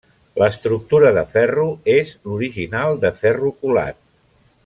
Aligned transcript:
L'estructura 0.43 1.11
de 1.17 1.23
ferro 1.33 1.65
és 1.97 2.15
l'original 2.31 2.99
de 3.05 3.13
ferro 3.21 3.53
colat. 3.67 4.01